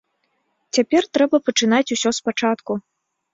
[0.77, 2.79] Цяпер трэба пачынаць усё спачатку.